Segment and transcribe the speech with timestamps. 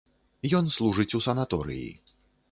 [0.59, 1.91] Ён служыць у санаторыі.